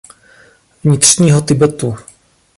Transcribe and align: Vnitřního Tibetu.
Vnitřního 0.83 1.41
Tibetu. 1.41 1.95